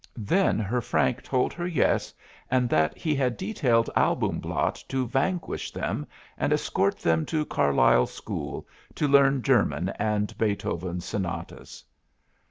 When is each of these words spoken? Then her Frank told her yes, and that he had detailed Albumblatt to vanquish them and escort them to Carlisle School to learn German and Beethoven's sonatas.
Then 0.17 0.57
her 0.57 0.81
Frank 0.81 1.21
told 1.21 1.53
her 1.53 1.67
yes, 1.67 2.11
and 2.49 2.67
that 2.69 2.97
he 2.97 3.13
had 3.13 3.37
detailed 3.37 3.87
Albumblatt 3.95 4.83
to 4.89 5.05
vanquish 5.05 5.69
them 5.71 6.07
and 6.39 6.51
escort 6.51 6.97
them 6.97 7.23
to 7.27 7.45
Carlisle 7.45 8.07
School 8.07 8.67
to 8.95 9.07
learn 9.07 9.43
German 9.43 9.89
and 9.99 10.35
Beethoven's 10.39 11.05
sonatas. 11.05 11.83